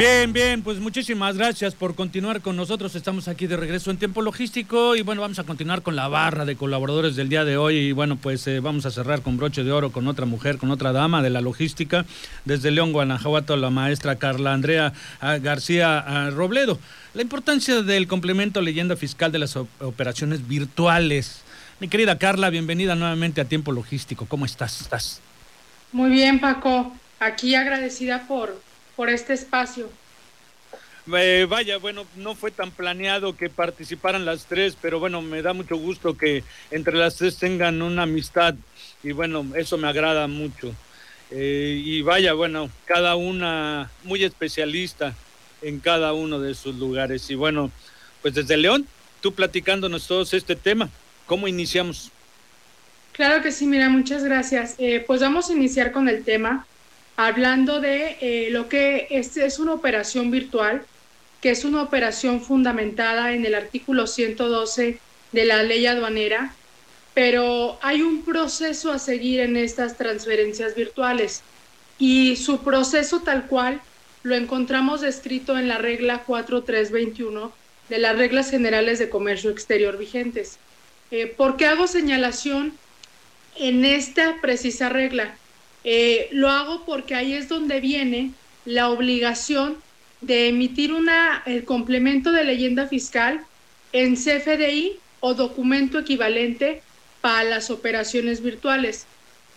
Bien, 0.00 0.32
bien, 0.32 0.62
pues 0.62 0.78
muchísimas 0.78 1.36
gracias 1.36 1.74
por 1.74 1.94
continuar 1.94 2.40
con 2.40 2.56
nosotros. 2.56 2.94
Estamos 2.94 3.28
aquí 3.28 3.46
de 3.46 3.58
regreso 3.58 3.90
en 3.90 3.98
tiempo 3.98 4.22
logístico 4.22 4.96
y 4.96 5.02
bueno, 5.02 5.20
vamos 5.20 5.38
a 5.38 5.44
continuar 5.44 5.82
con 5.82 5.94
la 5.94 6.08
barra 6.08 6.46
de 6.46 6.56
colaboradores 6.56 7.16
del 7.16 7.28
día 7.28 7.44
de 7.44 7.58
hoy 7.58 7.76
y 7.76 7.92
bueno, 7.92 8.16
pues 8.16 8.46
eh, 8.46 8.60
vamos 8.60 8.86
a 8.86 8.90
cerrar 8.90 9.20
con 9.20 9.36
broche 9.36 9.62
de 9.62 9.72
oro 9.72 9.92
con 9.92 10.08
otra 10.08 10.24
mujer, 10.24 10.56
con 10.56 10.70
otra 10.70 10.92
dama 10.92 11.20
de 11.22 11.28
la 11.28 11.42
logística 11.42 12.06
desde 12.46 12.70
León, 12.70 12.94
Guanajuato, 12.94 13.58
la 13.58 13.68
maestra 13.68 14.16
Carla 14.16 14.54
Andrea 14.54 14.94
ah, 15.20 15.36
García 15.36 15.98
ah, 15.98 16.30
Robledo. 16.30 16.78
La 17.12 17.20
importancia 17.20 17.82
del 17.82 18.08
complemento 18.08 18.62
leyenda 18.62 18.96
fiscal 18.96 19.32
de 19.32 19.40
las 19.40 19.54
operaciones 19.56 20.48
virtuales. 20.48 21.42
Mi 21.78 21.88
querida 21.88 22.16
Carla, 22.16 22.48
bienvenida 22.48 22.94
nuevamente 22.94 23.42
a 23.42 23.44
Tiempo 23.44 23.70
Logístico. 23.70 24.24
¿Cómo 24.24 24.46
estás? 24.46 24.80
¿Estás? 24.80 25.20
Muy 25.92 26.08
bien, 26.08 26.40
Paco. 26.40 26.90
Aquí 27.18 27.54
agradecida 27.54 28.26
por 28.26 28.70
por 29.00 29.08
este 29.08 29.32
espacio. 29.32 29.88
Eh, 31.12 31.46
vaya, 31.48 31.78
bueno, 31.78 32.06
no 32.16 32.34
fue 32.34 32.50
tan 32.50 32.70
planeado 32.70 33.36
que 33.36 33.48
participaran 33.48 34.24
las 34.24 34.46
tres, 34.46 34.76
pero 34.80 35.00
bueno, 35.00 35.22
me 35.22 35.42
da 35.42 35.52
mucho 35.52 35.76
gusto 35.76 36.16
que 36.16 36.44
entre 36.70 36.96
las 36.96 37.16
tres 37.16 37.36
tengan 37.36 37.82
una 37.82 38.02
amistad 38.02 38.54
y 39.02 39.12
bueno, 39.12 39.44
eso 39.56 39.78
me 39.78 39.88
agrada 39.88 40.26
mucho. 40.26 40.74
Eh, 41.30 41.80
y 41.84 42.02
vaya, 42.02 42.32
bueno, 42.32 42.70
cada 42.84 43.14
una 43.16 43.90
muy 44.04 44.24
especialista 44.24 45.14
en 45.62 45.78
cada 45.78 46.12
uno 46.12 46.40
de 46.40 46.54
sus 46.54 46.76
lugares. 46.76 47.30
Y 47.30 47.34
bueno, 47.34 47.70
pues 48.22 48.34
desde 48.34 48.56
León, 48.56 48.86
tú 49.20 49.32
platicándonos 49.32 50.06
todos 50.06 50.34
este 50.34 50.56
tema, 50.56 50.90
¿cómo 51.26 51.48
iniciamos? 51.48 52.10
Claro 53.12 53.42
que 53.42 53.52
sí, 53.52 53.66
mira, 53.66 53.88
muchas 53.88 54.24
gracias. 54.24 54.74
Eh, 54.78 55.04
pues 55.06 55.20
vamos 55.20 55.50
a 55.50 55.52
iniciar 55.52 55.92
con 55.92 56.08
el 56.08 56.24
tema 56.24 56.66
hablando 57.26 57.80
de 57.80 58.16
eh, 58.22 58.48
lo 58.50 58.70
que 58.70 59.06
es, 59.10 59.36
es, 59.36 59.58
una 59.58 59.74
operación 59.74 60.30
virtual, 60.30 60.86
que 61.42 61.50
es 61.50 61.66
una 61.66 61.82
operación 61.82 62.40
fundamentada 62.40 63.34
en 63.34 63.44
el 63.44 63.54
artículo 63.54 64.06
112 64.06 64.98
de 65.32 65.44
la 65.44 65.62
ley 65.62 65.84
aduanera, 65.84 66.54
pero 67.12 67.78
hay 67.82 68.00
un 68.00 68.22
proceso 68.22 68.90
a 68.90 68.98
seguir 68.98 69.40
en 69.40 69.58
estas 69.58 69.98
transferencias 69.98 70.74
virtuales 70.74 71.42
y 71.98 72.36
su 72.36 72.60
proceso 72.60 73.20
tal 73.20 73.46
cual 73.48 73.82
lo 74.22 74.34
encontramos 74.34 75.02
descrito 75.02 75.58
en 75.58 75.68
la 75.68 75.76
regla 75.76 76.22
4321 76.22 77.52
de 77.90 77.98
las 77.98 78.16
reglas 78.16 78.50
generales 78.50 78.98
de 78.98 79.10
comercio 79.10 79.50
exterior 79.50 79.98
vigentes. 79.98 80.58
Eh, 81.10 81.26
¿Por 81.26 81.58
qué 81.58 81.66
hago 81.66 81.86
señalación 81.86 82.72
en 83.56 83.84
esta 83.84 84.40
precisa 84.40 84.88
regla? 84.88 85.34
Eh, 85.84 86.28
lo 86.32 86.48
hago 86.48 86.84
porque 86.84 87.14
ahí 87.14 87.32
es 87.32 87.48
donde 87.48 87.80
viene 87.80 88.32
la 88.64 88.90
obligación 88.90 89.76
de 90.20 90.48
emitir 90.48 90.92
una, 90.92 91.42
el 91.46 91.64
complemento 91.64 92.32
de 92.32 92.44
leyenda 92.44 92.86
fiscal 92.86 93.44
en 93.92 94.16
CFDI 94.16 94.98
o 95.20 95.34
documento 95.34 95.98
equivalente 95.98 96.82
para 97.20 97.44
las 97.44 97.70
operaciones 97.70 98.42
virtuales. 98.42 99.06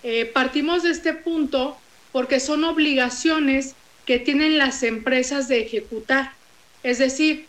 Eh, 0.04 0.26
partimos 0.26 0.84
de 0.84 0.92
este 0.92 1.14
punto 1.14 1.78
porque 2.12 2.40
son 2.40 2.64
obligaciones 2.64 3.76
que 4.06 4.20
tienen 4.20 4.58
las 4.58 4.84
empresas 4.84 5.48
de 5.48 5.62
ejecutar, 5.62 6.34
es 6.84 7.00
decir, 7.00 7.48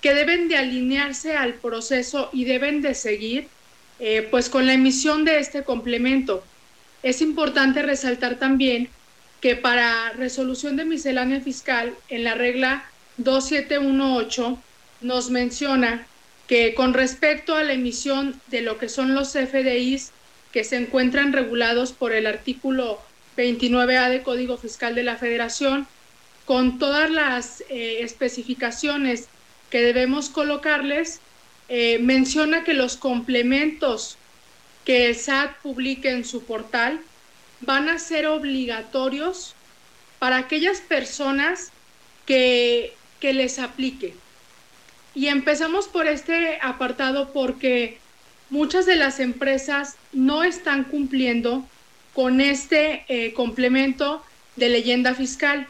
que 0.00 0.14
deben 0.14 0.48
de 0.48 0.56
alinearse 0.56 1.36
al 1.36 1.54
proceso 1.54 2.30
y 2.32 2.44
deben 2.44 2.80
de 2.80 2.94
seguir 2.94 3.48
eh, 3.98 4.26
pues 4.30 4.48
con 4.48 4.66
la 4.66 4.74
emisión 4.74 5.24
de 5.24 5.38
este 5.38 5.64
complemento. 5.64 6.44
Es 7.06 7.22
importante 7.22 7.82
resaltar 7.82 8.34
también 8.34 8.88
que 9.40 9.54
para 9.54 10.10
resolución 10.14 10.74
de 10.76 10.84
miscelánea 10.84 11.40
fiscal, 11.40 11.94
en 12.08 12.24
la 12.24 12.34
regla 12.34 12.84
2718 13.18 14.58
nos 15.02 15.30
menciona 15.30 16.04
que 16.48 16.74
con 16.74 16.94
respecto 16.94 17.54
a 17.54 17.62
la 17.62 17.74
emisión 17.74 18.34
de 18.48 18.62
lo 18.62 18.78
que 18.78 18.88
son 18.88 19.14
los 19.14 19.34
FDIs 19.34 20.10
que 20.50 20.64
se 20.64 20.78
encuentran 20.78 21.32
regulados 21.32 21.92
por 21.92 22.12
el 22.12 22.26
artículo 22.26 23.00
29A 23.36 24.08
de 24.08 24.24
Código 24.24 24.58
Fiscal 24.58 24.96
de 24.96 25.04
la 25.04 25.14
Federación, 25.14 25.86
con 26.44 26.80
todas 26.80 27.08
las 27.08 27.60
eh, 27.68 27.98
especificaciones 28.00 29.28
que 29.70 29.80
debemos 29.80 30.28
colocarles, 30.28 31.20
eh, 31.68 32.00
menciona 32.00 32.64
que 32.64 32.74
los 32.74 32.96
complementos 32.96 34.18
que 34.86 35.12
SAT 35.12 35.56
publique 35.62 36.10
en 36.10 36.24
su 36.24 36.44
portal 36.44 37.00
van 37.60 37.88
a 37.88 37.98
ser 37.98 38.26
obligatorios 38.26 39.54
para 40.18 40.38
aquellas 40.38 40.80
personas 40.80 41.72
que, 42.24 42.94
que 43.20 43.34
les 43.34 43.58
aplique. 43.58 44.14
Y 45.14 45.26
empezamos 45.26 45.88
por 45.88 46.06
este 46.06 46.58
apartado 46.62 47.32
porque 47.32 47.98
muchas 48.48 48.86
de 48.86 48.96
las 48.96 49.18
empresas 49.18 49.96
no 50.12 50.44
están 50.44 50.84
cumpliendo 50.84 51.64
con 52.14 52.40
este 52.40 53.04
eh, 53.08 53.32
complemento 53.34 54.22
de 54.54 54.68
leyenda 54.68 55.14
fiscal. 55.14 55.66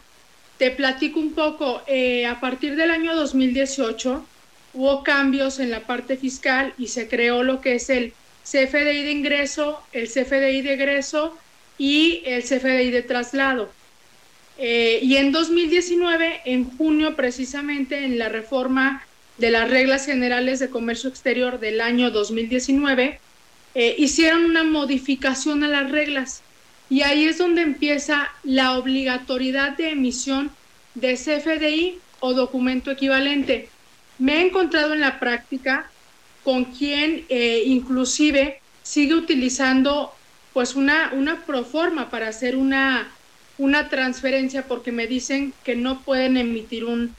Te 0.58 0.70
platico 0.70 1.20
un 1.20 1.32
poco, 1.32 1.82
eh, 1.86 2.26
a 2.26 2.38
partir 2.38 2.76
del 2.76 2.90
año 2.90 3.16
2018 3.16 4.24
hubo 4.74 5.02
cambios 5.02 5.58
en 5.58 5.70
la 5.70 5.80
parte 5.80 6.18
fiscal 6.18 6.74
y 6.76 6.88
se 6.88 7.08
creó 7.08 7.42
lo 7.42 7.60
que 7.62 7.76
es 7.76 7.88
el 7.88 8.12
CFDI 8.50 9.02
de 9.02 9.10
ingreso, 9.10 9.82
el 9.92 10.08
CFDI 10.08 10.62
de 10.62 10.74
egreso 10.74 11.36
y 11.78 12.22
el 12.24 12.42
CFDI 12.42 12.90
de 12.90 13.02
traslado. 13.02 13.70
Eh, 14.58 15.00
y 15.02 15.16
en 15.16 15.32
2019, 15.32 16.42
en 16.44 16.64
junio 16.76 17.16
precisamente, 17.16 18.04
en 18.04 18.18
la 18.18 18.28
reforma 18.28 19.04
de 19.36 19.50
las 19.50 19.68
reglas 19.68 20.06
generales 20.06 20.60
de 20.60 20.70
comercio 20.70 21.10
exterior 21.10 21.58
del 21.58 21.80
año 21.80 22.10
2019, 22.10 23.20
eh, 23.74 23.94
hicieron 23.98 24.44
una 24.44 24.64
modificación 24.64 25.64
a 25.64 25.68
las 25.68 25.90
reglas. 25.90 26.42
Y 26.88 27.02
ahí 27.02 27.24
es 27.24 27.38
donde 27.38 27.62
empieza 27.62 28.30
la 28.44 28.78
obligatoriedad 28.78 29.76
de 29.76 29.90
emisión 29.90 30.50
de 30.94 31.14
CFDI 31.14 31.98
o 32.20 32.32
documento 32.32 32.90
equivalente. 32.90 33.68
Me 34.18 34.36
he 34.36 34.46
encontrado 34.46 34.94
en 34.94 35.00
la 35.00 35.18
práctica 35.18 35.90
con 36.46 36.66
quien 36.66 37.24
eh, 37.28 37.64
inclusive 37.66 38.60
sigue 38.84 39.16
utilizando 39.16 40.14
pues 40.52 40.76
una, 40.76 41.10
una 41.12 41.44
proforma 41.44 42.08
para 42.08 42.28
hacer 42.28 42.54
una, 42.54 43.10
una 43.58 43.88
transferencia 43.88 44.68
porque 44.68 44.92
me 44.92 45.08
dicen 45.08 45.52
que 45.64 45.74
no 45.74 46.02
pueden 46.02 46.36
emitir 46.36 46.84
un, 46.84 47.16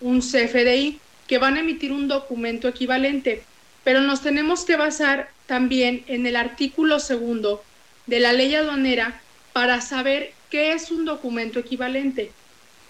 un 0.00 0.20
CFDI, 0.20 1.00
que 1.26 1.38
van 1.38 1.56
a 1.56 1.60
emitir 1.60 1.90
un 1.90 2.06
documento 2.06 2.68
equivalente. 2.68 3.42
Pero 3.82 4.00
nos 4.00 4.22
tenemos 4.22 4.64
que 4.64 4.76
basar 4.76 5.28
también 5.46 6.04
en 6.06 6.24
el 6.24 6.36
artículo 6.36 7.00
segundo 7.00 7.64
de 8.06 8.20
la 8.20 8.32
ley 8.32 8.54
aduanera 8.54 9.20
para 9.52 9.80
saber 9.80 10.32
qué 10.52 10.70
es 10.70 10.92
un 10.92 11.04
documento 11.04 11.58
equivalente. 11.58 12.30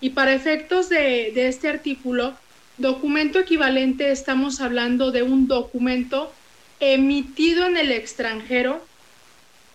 Y 0.02 0.10
para 0.10 0.34
efectos 0.34 0.90
de, 0.90 1.32
de 1.34 1.48
este 1.48 1.66
artículo, 1.66 2.36
Documento 2.78 3.40
equivalente, 3.40 4.12
estamos 4.12 4.60
hablando 4.60 5.10
de 5.10 5.24
un 5.24 5.48
documento 5.48 6.32
emitido 6.78 7.66
en 7.66 7.76
el 7.76 7.90
extranjero 7.90 8.86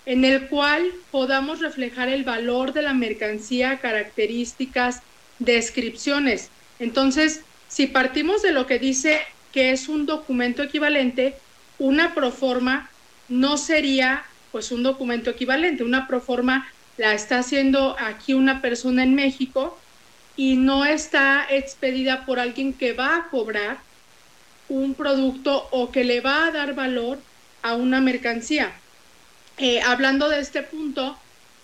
en 0.06 0.24
el 0.24 0.47
cual 0.47 0.90
podamos 1.12 1.59
reflejar 1.59 2.08
el 2.08 2.24
valor 2.24 2.72
de 2.72 2.81
la 2.81 2.94
mercancía, 2.94 3.80
características, 3.80 5.01
descripciones. 5.39 6.50
Entonces, 6.80 7.42
si 7.68 7.88
partimos 7.88 8.42
de 8.42 8.54
lo 8.54 8.68
que 8.68 8.80
dice 8.80 9.19
que 9.51 9.72
es 9.72 9.89
un 9.89 10.06
documento 10.06 10.63
equivalente, 10.63 11.36
una 11.80 12.13
proforma 12.13 12.89
no 13.27 13.57
sería 13.57 14.24
pues 14.54 14.72
un 14.72 14.81
documento 14.81 15.30
equivalente. 15.30 15.83
Una 15.83 16.07
proforma 16.07 16.72
la 16.95 17.13
está 17.13 17.39
haciendo 17.39 17.98
aquí 18.00 18.33
una 18.33 18.62
persona 18.62 19.04
en 19.04 19.13
México 19.13 19.77
y 20.35 20.56
no 20.56 20.85
está 20.85 21.45
expedida 21.50 22.25
por 22.25 22.39
alguien 22.39 22.74
que 22.74 22.94
va 22.94 23.18
a 23.18 23.30
cobrar 23.30 23.77
un 24.69 24.94
producto 24.95 25.68
o 25.71 25.91
que 25.91 26.03
le 26.03 26.21
va 26.21 26.47
a 26.47 26.51
dar 26.51 26.74
valor 26.74 27.19
a 27.62 27.75
una 27.75 28.01
mercancía. 28.01 28.71
Eh, 29.57 29.81
hablando 29.81 30.30
de 30.30 30.39
este 30.39 30.63
punto, 30.63 31.18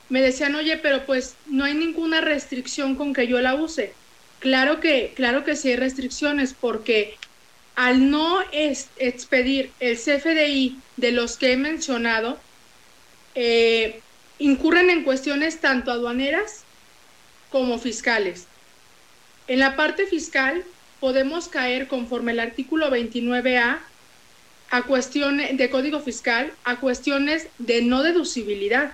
me 0.10 0.22
decían, 0.22 0.56
oye, 0.56 0.78
pero 0.78 1.06
pues 1.06 1.36
no 1.48 1.66
hay 1.66 1.74
ninguna 1.74 2.22
restricción 2.22 2.96
con 2.96 3.14
que 3.14 3.28
yo 3.28 3.40
la 3.42 3.56
use. 3.56 3.94
Claro 4.40 4.80
que, 4.80 5.14
claro 5.16 5.44
que 5.44 5.56
sí 5.56 5.70
hay 5.70 5.76
restricciones, 5.76 6.54
porque 6.54 7.18
al 7.76 8.10
no 8.10 8.40
expedir 8.52 9.72
el 9.80 9.98
CFDI 9.98 10.78
de 10.98 11.12
los 11.12 11.38
que 11.38 11.54
he 11.54 11.58
mencionado, 11.58 12.38
eh, 13.36 14.02
incurren 14.38 14.90
en 14.90 15.04
cuestiones 15.04 15.60
tanto 15.60 15.92
aduaneras 15.92 16.64
como 17.52 17.78
fiscales. 17.80 18.48
En 19.50 19.58
la 19.58 19.76
parte 19.76 20.06
fiscal 20.06 20.64
podemos 21.00 21.48
caer 21.48 21.88
conforme 21.88 22.34
el 22.34 22.40
artículo 22.40 22.92
29A 22.92 23.80
a 24.70 24.82
cuestiones 24.84 25.58
de 25.58 25.70
código 25.72 26.00
fiscal 26.02 26.54
a 26.64 26.80
cuestiones 26.80 27.48
de 27.58 27.82
no 27.82 28.04
deducibilidad. 28.04 28.92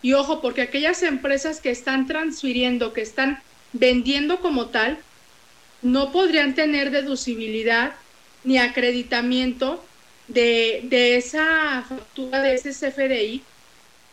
Y 0.00 0.12
ojo, 0.12 0.40
porque 0.40 0.62
aquellas 0.62 1.02
empresas 1.02 1.60
que 1.60 1.70
están 1.70 2.06
transfiriendo, 2.06 2.92
que 2.92 3.00
están 3.00 3.42
vendiendo 3.72 4.38
como 4.38 4.66
tal, 4.66 4.98
no 5.82 6.12
podrían 6.12 6.54
tener 6.54 6.92
deducibilidad 6.92 7.92
ni 8.44 8.58
acreditamiento 8.58 9.84
de, 10.28 10.82
de 10.84 11.16
esa 11.16 11.84
factura 11.88 12.40
de 12.40 12.54
ese 12.54 12.70
CFDI. 12.70 13.42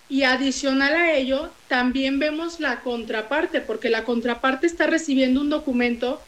Y 0.08 0.24
adicional 0.24 0.94
a 0.94 1.14
ello, 1.14 1.52
también 1.68 2.20
vemos 2.20 2.60
la 2.60 2.82
contraparte, 2.82 3.62
porque 3.62 3.90
la 3.90 4.04
contraparte 4.04 4.68
está 4.68 4.86
recibiendo 4.88 5.42
un 5.42 5.50
documento 5.50 6.22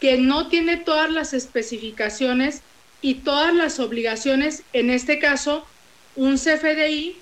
que 0.00 0.18
no 0.18 0.48
tiene 0.48 0.76
todas 0.76 1.10
las 1.10 1.32
especificaciones 1.32 2.60
y 3.00 3.14
todas 3.14 3.54
las 3.54 3.80
obligaciones, 3.80 4.62
en 4.72 4.90
este 4.90 5.18
caso, 5.18 5.66
un 6.16 6.36
CFDI 6.36 7.16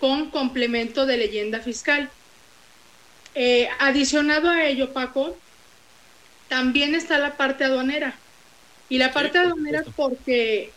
con 0.00 0.30
complemento 0.30 1.06
de 1.06 1.18
leyenda 1.18 1.60
fiscal. 1.60 2.10
Eh, 3.34 3.68
adicionado 3.78 4.48
a 4.48 4.64
ello, 4.64 4.92
Paco, 4.92 5.36
también 6.48 6.94
está 6.94 7.18
la 7.18 7.36
parte 7.36 7.64
aduanera. 7.64 8.14
Y 8.88 8.98
la 8.98 9.12
parte 9.12 9.38
aduanera 9.38 9.82
porque, 9.96 10.72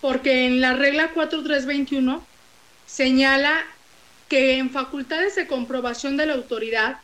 porque 0.00 0.46
en 0.46 0.60
la 0.60 0.74
regla 0.74 1.10
4321 1.12 2.24
señala 2.86 3.64
que 4.30 4.58
en 4.58 4.70
facultades 4.70 5.34
de 5.34 5.48
comprobación 5.48 6.16
de 6.16 6.24
la 6.24 6.34
autoridad, 6.34 6.98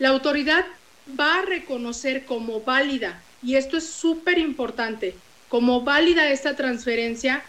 la 0.00 0.08
autoridad 0.08 0.66
va 1.18 1.38
a 1.38 1.42
reconocer 1.42 2.26
como 2.26 2.60
válida, 2.60 3.22
y 3.42 3.54
esto 3.54 3.76
es 3.76 3.88
súper 3.88 4.38
importante, 4.38 5.14
como 5.48 5.82
válida 5.82 6.28
esta 6.28 6.56
transferencia 6.56 7.42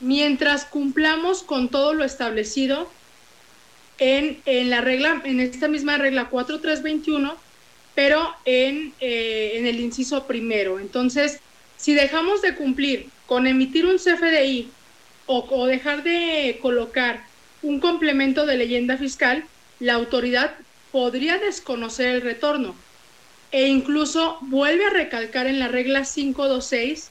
mientras 0.00 0.64
cumplamos 0.64 1.44
con 1.44 1.68
todo 1.68 1.94
lo 1.94 2.04
establecido 2.04 2.90
en, 3.98 4.42
en 4.44 4.68
la 4.68 4.80
regla, 4.80 5.22
en 5.24 5.40
esta 5.40 5.68
misma 5.68 5.96
regla 5.96 6.28
4321, 6.28 7.36
pero 7.94 8.34
en, 8.44 8.92
eh, 9.00 9.52
en 9.54 9.66
el 9.66 9.78
inciso 9.80 10.26
primero. 10.26 10.80
Entonces, 10.80 11.38
si 11.76 11.94
dejamos 11.94 12.42
de 12.42 12.56
cumplir 12.56 13.08
con 13.26 13.46
emitir 13.46 13.86
un 13.86 13.96
CFDI 13.96 14.68
o, 15.26 15.46
o 15.50 15.66
dejar 15.66 16.02
de 16.02 16.58
colocar 16.60 17.25
un 17.66 17.80
complemento 17.80 18.46
de 18.46 18.56
leyenda 18.56 18.96
fiscal, 18.96 19.44
la 19.80 19.94
autoridad 19.94 20.54
podría 20.92 21.38
desconocer 21.38 22.06
el 22.14 22.22
retorno 22.22 22.76
e 23.50 23.66
incluso 23.66 24.38
vuelve 24.42 24.86
a 24.86 24.90
recalcar 24.90 25.48
en 25.48 25.58
la 25.58 25.66
regla 25.66 26.04
526 26.04 27.10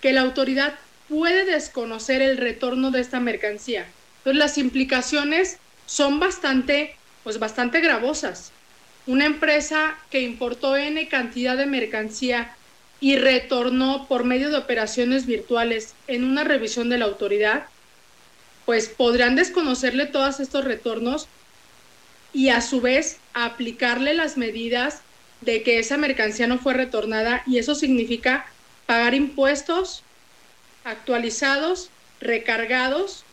que 0.00 0.12
la 0.12 0.22
autoridad 0.22 0.74
puede 1.08 1.44
desconocer 1.44 2.20
el 2.20 2.36
retorno 2.36 2.90
de 2.90 3.00
esta 3.00 3.20
mercancía. 3.20 3.86
Entonces 4.18 4.38
las 4.38 4.58
implicaciones 4.58 5.58
son 5.86 6.18
bastante, 6.18 6.96
pues 7.22 7.38
bastante 7.38 7.80
gravosas. 7.80 8.50
Una 9.06 9.24
empresa 9.24 9.96
que 10.10 10.22
importó 10.22 10.76
N 10.76 11.06
cantidad 11.06 11.56
de 11.56 11.66
mercancía 11.66 12.56
y 12.98 13.16
retornó 13.16 14.08
por 14.08 14.24
medio 14.24 14.50
de 14.50 14.56
operaciones 14.56 15.26
virtuales 15.26 15.94
en 16.08 16.24
una 16.24 16.42
revisión 16.42 16.88
de 16.88 16.98
la 16.98 17.04
autoridad, 17.04 17.66
pues 18.66 18.88
podrán 18.88 19.36
desconocerle 19.36 20.06
todos 20.06 20.40
estos 20.40 20.64
retornos 20.64 21.28
y 22.32 22.48
a 22.48 22.60
su 22.60 22.80
vez 22.80 23.18
aplicarle 23.32 24.14
las 24.14 24.36
medidas 24.36 25.00
de 25.40 25.62
que 25.62 25.78
esa 25.78 25.96
mercancía 25.96 26.46
no 26.46 26.58
fue 26.58 26.74
retornada 26.74 27.42
y 27.46 27.58
eso 27.58 27.74
significa 27.74 28.46
pagar 28.86 29.14
impuestos 29.14 30.02
actualizados, 30.84 31.90
recargados 32.20 33.24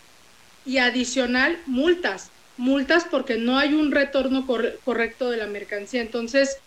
y 0.65 0.77
adicional 0.77 1.59
multas 1.65 2.29
multas 2.61 3.05
porque 3.09 3.37
no 3.37 3.57
hay 3.57 3.73
un 3.73 3.91
retorno 3.91 4.45
correcto 4.45 5.29
de 5.29 5.37
la 5.37 5.47
mercancía. 5.47 6.01
Entonces, 6.01 6.57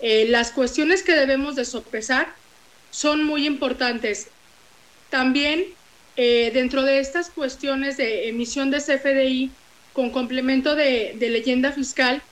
eh, 0.00 0.26
las 0.28 0.50
cuestiones 0.50 1.02
que 1.02 1.12
debemos 1.14 1.54
de 1.54 1.64
sopesar 1.64 2.34
son 2.90 3.24
muy 3.24 3.46
importantes. 3.46 4.28
También 5.10 5.66
eh, 6.16 6.50
dentro 6.52 6.82
de 6.82 6.98
estas 6.98 7.30
cuestiones 7.30 7.96
de 7.96 8.28
emisión 8.28 8.70
de 8.70 8.78
CFDI 8.78 9.50
con 9.92 10.10
complemento 10.10 10.74
de, 10.74 11.16
leyenda 11.20 11.72
fiscal, 11.72 12.22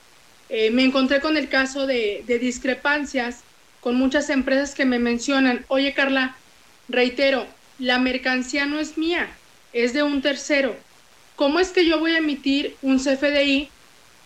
eh, 0.49 0.71
me 0.71 0.83
encontré 0.83 1.21
con 1.21 1.37
el 1.37 1.49
caso 1.49 1.87
de, 1.87 2.23
de 2.27 2.39
discrepancias 2.39 3.41
con 3.81 3.95
muchas 3.95 4.29
empresas 4.29 4.75
que 4.75 4.85
me 4.85 4.99
mencionan, 4.99 5.65
oye 5.67 5.93
Carla, 5.93 6.35
reitero, 6.87 7.45
la 7.79 7.99
mercancía 7.99 8.65
no 8.65 8.79
es 8.79 8.97
mía, 8.97 9.29
es 9.73 9.93
de 9.93 10.03
un 10.03 10.21
tercero 10.21 10.75
¿Cómo 11.35 11.59
es 11.59 11.71
que 11.71 11.85
yo 11.85 11.99
voy 11.99 12.11
a 12.11 12.19
emitir 12.19 12.75
un 12.81 12.99
CFDI? 12.99 13.69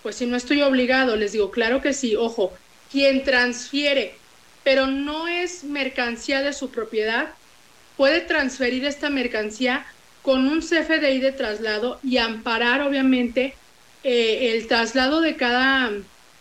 Pues 0.04 0.18
si 0.18 0.26
no 0.26 0.36
estoy 0.36 0.62
obligado, 0.62 1.16
les 1.16 1.32
digo, 1.32 1.52
claro 1.52 1.82
que 1.82 1.94
sí, 1.94 2.16
ojo, 2.16 2.54
quien 2.92 3.24
transfiere, 3.24 4.16
pero 4.64 4.88
no 4.88 5.28
es 5.28 5.64
mercancía 5.64 6.42
de 6.42 6.52
su 6.52 6.70
propiedad, 6.70 7.30
puede 7.98 8.22
transferir 8.22 8.86
esta 8.86 9.10
mercancía 9.10 9.86
con 10.22 10.48
un 10.48 10.62
CFDI 10.62 11.20
de 11.20 11.32
traslado 11.32 12.00
y 12.04 12.18
amparar, 12.18 12.82
obviamente, 12.82 13.56
eh, 14.04 14.52
el 14.54 14.68
traslado 14.68 15.20
de 15.22 15.36
cada 15.36 15.92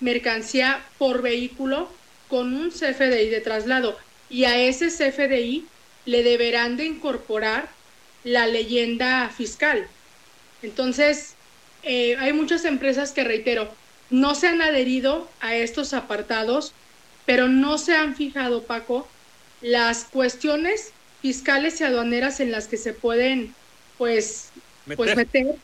mercancía 0.00 0.84
por 0.98 1.22
vehículo 1.22 1.90
con 2.28 2.54
un 2.54 2.70
CFDI 2.70 3.30
de 3.30 3.40
traslado. 3.40 3.96
Y 4.28 4.44
a 4.44 4.58
ese 4.58 4.88
CFDI 4.88 5.66
le 6.04 6.22
deberán 6.22 6.76
de 6.76 6.84
incorporar 6.84 7.68
la 8.24 8.46
leyenda 8.46 9.28
fiscal. 9.30 9.86
Entonces, 10.62 11.34
eh, 11.82 12.16
hay 12.18 12.32
muchas 12.32 12.64
empresas 12.64 13.12
que, 13.12 13.24
reitero, 13.24 13.72
no 14.10 14.34
se 14.34 14.48
han 14.48 14.60
adherido 14.62 15.28
a 15.40 15.54
estos 15.54 15.94
apartados, 15.94 16.72
pero 17.24 17.48
no 17.48 17.78
se 17.78 17.94
han 17.94 18.16
fijado, 18.16 18.64
Paco, 18.64 19.08
las 19.60 20.04
cuestiones 20.04 20.92
fiscales 21.26 21.81
y 21.81 21.82
aduaneras 21.82 22.38
en 22.38 22.52
las 22.52 22.69
que 22.69 22.76
se 22.76 22.93
pueden, 22.93 23.52
pues, 23.99 24.50
meter. 24.87 24.96
Pues 24.96 25.17
meter. 25.17 25.56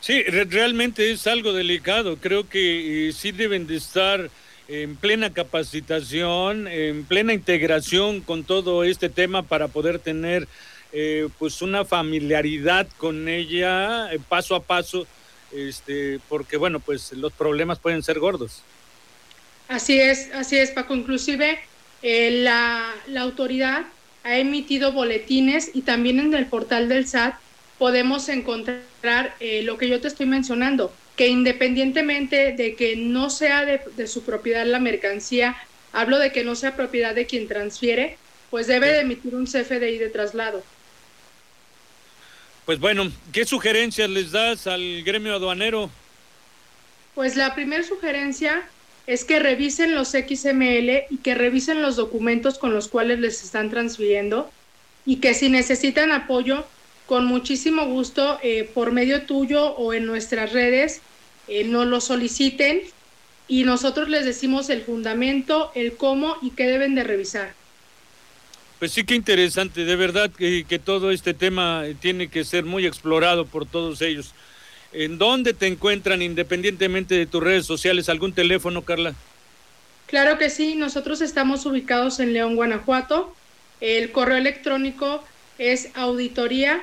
Sí. 0.00 0.22
realmente 0.22 1.10
es 1.10 1.26
algo 1.26 1.52
delicado. 1.52 2.18
Creo 2.18 2.48
que 2.48 3.08
eh, 3.08 3.12
sí 3.12 3.32
deben 3.32 3.66
de 3.66 3.76
estar 3.76 4.30
en 4.68 4.94
plena 4.94 5.32
capacitación, 5.32 6.68
en 6.68 7.04
plena 7.06 7.32
integración 7.32 8.20
con 8.20 8.44
todo 8.44 8.84
este 8.84 9.08
tema 9.08 9.42
para 9.42 9.66
poder 9.66 9.98
tener 9.98 10.46
eh, 10.92 11.28
pues 11.40 11.60
una 11.60 11.84
familiaridad 11.84 12.86
con 12.98 13.28
ella 13.28 14.12
eh, 14.12 14.20
paso 14.28 14.54
a 14.54 14.62
paso, 14.62 15.08
este, 15.50 16.20
porque 16.28 16.56
bueno, 16.56 16.78
pues 16.78 17.12
los 17.14 17.32
problemas 17.32 17.80
pueden 17.80 18.04
ser 18.04 18.20
gordos. 18.20 18.62
Así 19.66 20.00
es, 20.00 20.30
así 20.32 20.56
es, 20.56 20.70
Paco. 20.70 20.94
Inclusive 20.94 21.58
eh, 22.02 22.30
la, 22.30 22.94
la 23.06 23.22
autoridad 23.22 23.86
ha 24.24 24.38
emitido 24.38 24.92
boletines 24.92 25.70
y 25.74 25.82
también 25.82 26.20
en 26.20 26.34
el 26.34 26.46
portal 26.46 26.88
del 26.88 27.06
SAT 27.06 27.34
podemos 27.78 28.28
encontrar 28.28 29.34
lo 29.62 29.78
que 29.78 29.88
yo 29.88 30.00
te 30.00 30.08
estoy 30.08 30.26
mencionando, 30.26 30.92
que 31.16 31.28
independientemente 31.28 32.52
de 32.52 32.74
que 32.74 32.96
no 32.96 33.30
sea 33.30 33.64
de, 33.64 33.80
de, 33.96 34.06
su 34.08 34.24
propiedad 34.24 34.66
la 34.66 34.80
mercancía, 34.80 35.56
hablo 35.92 36.18
de 36.18 36.32
que 36.32 36.42
no 36.42 36.56
sea 36.56 36.74
propiedad 36.74 37.14
de 37.14 37.26
quien 37.26 37.46
transfiere, 37.46 38.18
pues 38.50 38.66
debe 38.66 38.88
de 38.88 39.00
emitir 39.00 39.34
un 39.34 39.46
CFDI 39.46 39.98
de 39.98 40.08
traslado. 40.08 40.62
Pues 42.68 42.80
bueno, 42.80 43.10
¿qué 43.32 43.46
sugerencias 43.46 44.10
les 44.10 44.30
das 44.30 44.66
al 44.66 45.02
gremio 45.02 45.34
aduanero? 45.34 45.90
Pues 47.14 47.34
la 47.34 47.54
primera 47.54 47.82
sugerencia 47.82 48.68
es 49.08 49.24
que 49.24 49.38
revisen 49.38 49.94
los 49.94 50.10
XML 50.10 51.06
y 51.08 51.16
que 51.22 51.34
revisen 51.34 51.80
los 51.80 51.96
documentos 51.96 52.58
con 52.58 52.74
los 52.74 52.88
cuales 52.88 53.18
les 53.18 53.42
están 53.42 53.70
transfiriendo 53.70 54.50
y 55.06 55.16
que 55.16 55.32
si 55.32 55.48
necesitan 55.48 56.12
apoyo, 56.12 56.66
con 57.06 57.24
muchísimo 57.24 57.86
gusto, 57.86 58.38
eh, 58.42 58.68
por 58.74 58.92
medio 58.92 59.22
tuyo 59.22 59.70
o 59.76 59.94
en 59.94 60.04
nuestras 60.04 60.52
redes, 60.52 61.00
eh, 61.48 61.64
nos 61.64 61.86
lo 61.86 62.02
soliciten 62.02 62.82
y 63.48 63.64
nosotros 63.64 64.10
les 64.10 64.26
decimos 64.26 64.68
el 64.68 64.82
fundamento, 64.82 65.72
el 65.74 65.94
cómo 65.94 66.36
y 66.42 66.50
qué 66.50 66.66
deben 66.66 66.94
de 66.94 67.04
revisar. 67.04 67.54
Pues 68.78 68.92
sí 68.92 69.04
que 69.04 69.14
interesante, 69.14 69.86
de 69.86 69.96
verdad 69.96 70.30
que, 70.30 70.80
todo 70.84 71.12
este 71.12 71.32
tema 71.32 71.84
tiene 71.98 72.28
que 72.28 72.44
ser 72.44 72.66
muy 72.66 72.84
explorado 72.84 73.46
por 73.46 73.64
todos 73.64 74.02
ellos. 74.02 74.34
¿En 74.92 75.18
dónde 75.18 75.52
te 75.52 75.66
encuentran 75.66 76.22
independientemente 76.22 77.14
de 77.14 77.26
tus 77.26 77.42
redes 77.42 77.66
sociales? 77.66 78.08
¿Algún 78.08 78.32
teléfono, 78.32 78.82
Carla? 78.82 79.14
Claro 80.06 80.38
que 80.38 80.48
sí, 80.48 80.74
nosotros 80.74 81.20
estamos 81.20 81.66
ubicados 81.66 82.18
en 82.20 82.32
León, 82.32 82.56
Guanajuato. 82.56 83.34
El 83.80 84.10
correo 84.10 84.38
electrónico 84.38 85.22
es 85.58 85.90
auditoría 85.94 86.82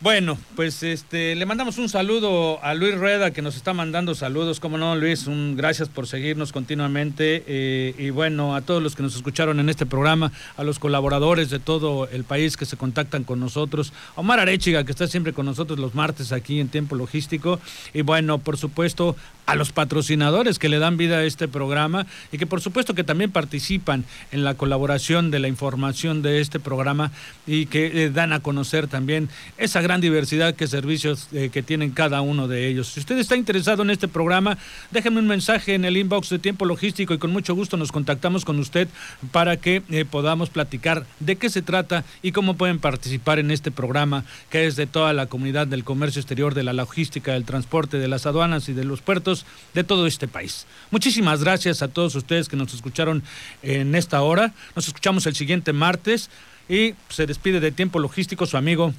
Bueno, 0.01 0.39
pues 0.55 0.85
este 0.85 1.35
le 1.35 1.45
mandamos 1.45 1.77
un 1.77 1.89
saludo 1.89 2.63
a 2.63 2.73
Luis 2.75 2.97
Rueda 2.97 3.33
que 3.33 3.43
nos 3.43 3.57
está 3.57 3.75
mandando 3.75 4.15
saludos. 4.15 4.61
Como 4.61 4.79
no, 4.79 4.95
Luis, 4.95 5.27
un 5.27 5.57
gracias 5.57 5.89
por 5.89 6.07
seguirnos 6.07 6.53
continuamente. 6.53 7.43
Eh, 7.49 7.97
y 7.99 8.11
bueno, 8.11 8.55
a 8.55 8.61
todos 8.61 8.81
los 8.81 8.95
que 8.95 9.03
nos 9.03 9.17
escucharon 9.17 9.59
en 9.59 9.69
este 9.69 9.87
programa, 9.87 10.31
a 10.57 10.63
los 10.63 10.79
colaboradores 10.79 11.51
de 11.51 11.59
todo 11.59 12.09
el 12.13 12.23
país 12.23 12.57
que 12.57 12.65
se 12.65 12.77
contactan 12.77 13.25
con 13.25 13.41
nosotros, 13.41 13.93
a 14.15 14.21
Omar 14.21 14.39
Arechiga, 14.39 14.85
que 14.85 14.93
está 14.93 15.09
siempre 15.09 15.33
con 15.33 15.47
nosotros 15.47 15.81
los 15.81 15.97
martes 15.97 16.31
aquí 16.31 16.61
en 16.61 16.69
Tiempo 16.69 16.95
Logístico. 16.95 17.59
Y 17.93 18.03
bueno, 18.03 18.39
por 18.39 18.57
supuesto, 18.57 19.17
a 19.49 19.55
los 19.55 19.73
patrocinadores 19.73 20.59
que 20.59 20.69
le 20.69 20.79
dan 20.79 20.99
vida 20.99 21.17
a 21.17 21.25
este 21.25 21.49
programa 21.49 22.07
y 22.31 22.37
que 22.37 22.47
por 22.47 22.61
supuesto 22.61 22.95
que 22.95 23.03
también 23.03 23.33
participan 23.33 24.05
en 24.31 24.45
la 24.45 24.55
colaboración 24.55 25.31
de 25.31 25.39
la 25.39 25.49
información 25.49 26.21
de 26.21 26.41
este 26.41 26.61
programa 26.61 27.13
y 27.47 27.65
que 27.65 28.05
eh, 28.05 28.11
dan 28.11 28.35
a 28.35 28.41
conocer 28.41 28.89
también 28.89 29.31
esa 29.57 29.81
gran 29.81 30.03
diversidad 30.03 30.55
de 30.55 30.67
servicios 30.67 31.29
eh, 31.33 31.49
que 31.51 31.63
tienen 31.63 31.93
cada 31.93 32.21
uno 32.21 32.47
de 32.47 32.69
ellos. 32.69 32.89
Si 32.89 33.01
usted 33.01 33.17
está 33.17 33.37
interesado 33.37 33.83
en 33.83 33.89
este 33.89 34.07
programa, 34.07 34.59
déjenme 34.91 35.21
un 35.21 35.27
mensaje 35.27 35.75
en 35.75 35.87
el 35.87 35.97
inbox 35.97 36.29
de 36.29 36.39
Tiempo 36.39 36.67
Logístico 36.67 37.15
y 37.15 37.19
con 37.19 37.33
mucho 37.33 37.55
gusto 37.55 37.79
nos 37.79 37.91
contactamos 37.91 38.45
con 38.45 38.59
usted 38.59 38.87
para 39.33 39.57
que 39.57 39.83
eh, 39.89 40.05
podamos 40.05 40.51
platicar 40.51 41.07
de 41.21 41.37
qué 41.37 41.49
se 41.49 41.63
trata 41.63 42.05
y 42.21 42.33
cómo 42.33 42.59
pueden 42.59 42.81
participar 42.81 43.39
en 43.39 43.51
este 43.51 43.71
programa 43.71 44.25
que 44.51 44.67
es 44.67 44.77
de 44.77 44.87
toda 44.87 45.15
la 45.15 45.25
comunidad 45.25 45.67
del 45.67 45.85
comercio 45.85 46.21
exterior, 46.21 46.53
de 46.53 46.65
la 46.65 46.75
logística, 46.75 47.33
del 47.33 47.47
transporte, 47.47 47.97
de 47.97 48.09
las 48.09 48.27
aduanas 48.27 48.69
y 48.69 48.75
de 48.75 48.85
los 48.85 49.01
puertos 49.01 49.38
de 49.75 49.85
todo 49.85 50.07
este 50.07 50.29
país. 50.29 50.67
Muchísimas 50.91 51.43
gracias 51.43 51.83
a 51.83 51.89
todos 51.89 52.15
ustedes 52.15 52.49
que 52.49 52.57
nos 52.57 52.75
escucharon 52.75 53.23
en 53.63 53.95
esta 53.95 54.23
hora. 54.23 54.53
Nos 54.75 54.87
escuchamos 54.89 55.27
el 55.27 55.35
siguiente 55.35 55.73
martes 55.73 56.31
y 56.69 56.95
se 57.09 57.27
despide 57.27 57.61
de 57.61 57.73
Tiempo 57.73 57.99
Logístico 57.99 58.47
su 58.47 58.57
amigo 58.57 58.95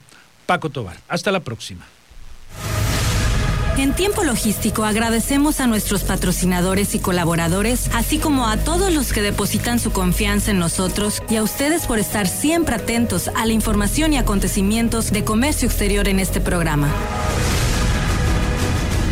Paco 0.46 0.70
Tobar. 0.70 0.98
Hasta 1.08 1.32
la 1.32 1.42
próxima. 1.42 1.86
En 3.80 3.94
tiempo 3.94 4.26
logístico 4.26 4.84
agradecemos 4.84 5.62
a 5.62 5.68
nuestros 5.68 6.04
patrocinadores 6.04 6.96
y 6.96 7.00
colaboradores, 7.00 7.90
así 7.94 8.18
como 8.20 8.50
a 8.50 8.58
todos 8.58 8.94
los 8.94 9.14
que 9.14 9.22
depositan 9.22 9.80
su 9.80 9.94
confianza 9.94 10.52
en 10.52 10.60
nosotros 10.60 11.22
y 11.30 11.38
a 11.38 11.44
ustedes 11.44 11.86
por 11.86 11.98
estar 11.98 12.28
siempre 12.28 12.76
atentos 12.76 13.30
a 13.30 13.46
la 13.46 13.54
información 13.54 14.12
y 14.12 14.18
acontecimientos 14.18 15.12
de 15.12 15.24
comercio 15.24 15.70
exterior 15.70 16.10
en 16.10 16.20
este 16.20 16.42
programa. 16.42 16.94